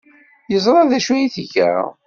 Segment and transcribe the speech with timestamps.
[0.51, 1.71] Yeẓra d acu ay tga?